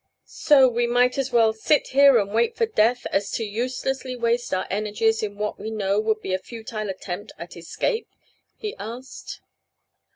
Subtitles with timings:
[0.25, 4.51] "So we might as well sit here and wait for death as to uselessly waste
[4.51, 8.07] our energies in what we know would be a futile attempt at escape?"
[8.57, 9.41] he asked.